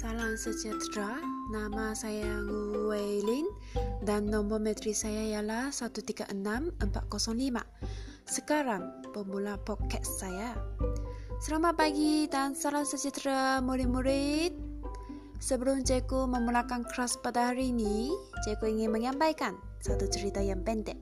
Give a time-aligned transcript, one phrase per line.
[0.00, 1.20] sejahtera.
[1.52, 2.40] Nama saya
[2.88, 3.44] Wei Lin
[4.00, 7.60] dan nombor metri saya ialah 136405.
[8.24, 10.56] Sekarang pemula podcast saya.
[11.44, 14.56] Selamat pagi dan salam sejahtera murid-murid.
[15.36, 18.08] Sebelum cikgu memulakan kelas pada hari ini,
[18.48, 20.96] cikgu ingin menyampaikan satu cerita yang pendek.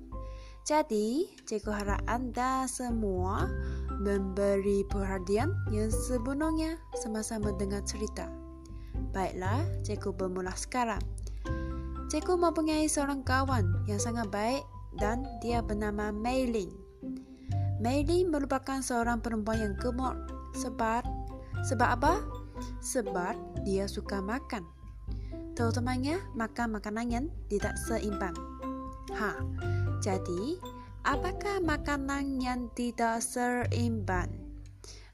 [0.67, 3.47] Jadi, cikgu harap anda semua
[4.03, 8.48] memberi perhatian yang sebenarnya semasa mendengar cerita.
[9.15, 11.01] Baiklah, cikgu bermula sekarang.
[12.09, 14.65] Cikgu mempunyai seorang kawan yang sangat baik
[14.97, 16.49] dan dia bernama Mei
[17.79, 20.19] Meilin merupakan seorang perempuan yang gemuk
[20.59, 21.07] sebab
[21.63, 22.15] sebab apa?
[22.83, 24.67] Sebab dia suka makan.
[25.55, 28.35] Terutamanya makan makanan yang tidak seimbang.
[29.15, 29.39] Ha,
[30.03, 30.59] jadi,
[31.07, 34.48] apakah makanan yang tidak seimbang?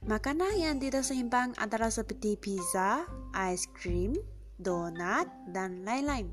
[0.05, 4.13] Makanan yang tidak seimbang adalah seperti pizza, ais krim,
[4.61, 6.29] donat, dan lain-lain.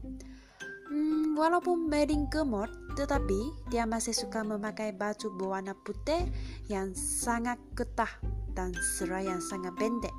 [0.92, 2.68] Hmm, walaupun Merin gemuk,
[3.00, 6.20] tetapi dia masih suka memakai baju berwarna putih
[6.68, 8.12] yang sangat getah
[8.52, 10.12] dan serai yang sangat pendek.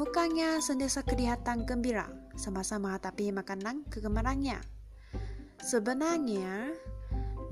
[0.00, 4.56] Mukanya sentiasa kelihatan gembira semasa menghadapi makanan kegemarannya.
[5.60, 6.72] Sebenarnya,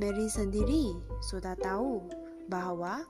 [0.01, 2.01] Mary sendiri sudah tahu
[2.49, 3.05] bahawa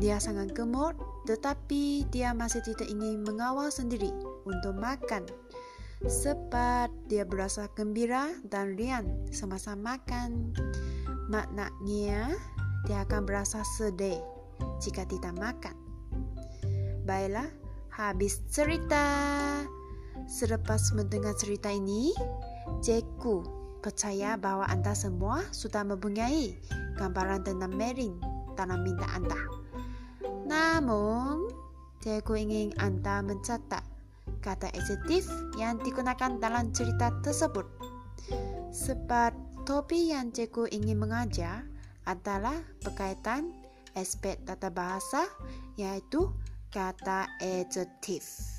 [0.00, 0.96] dia sangat gemuk
[1.28, 4.10] tetapi dia masih tidak ingin mengawal sendiri
[4.48, 5.28] untuk makan
[6.06, 10.50] sebab dia berasa gembira dan riang semasa makan.
[11.30, 12.34] Maknanya,
[12.86, 14.18] dia akan berasa sedih
[14.82, 15.74] jika tidak makan.
[17.06, 17.46] Baiklah,
[17.94, 19.06] habis cerita.
[20.26, 22.14] Selepas mendengar cerita ini,
[22.82, 23.42] Jeku
[23.82, 26.54] percaya bahawa anda semua sudah mempunyai
[26.94, 28.18] gambaran tentang Merin
[28.54, 29.61] dalam minta anda.
[30.52, 31.48] Namun,
[32.04, 33.80] cikgu ingin anda mencatat
[34.44, 35.24] kata adjektif
[35.56, 37.64] yang digunakan dalam cerita tersebut.
[38.68, 41.64] Sebab topi yang cikgu ingin mengajar
[42.04, 43.56] adalah berkaitan
[43.96, 45.24] aspek tata bahasa
[45.80, 46.28] iaitu
[46.68, 48.51] kata adjektif.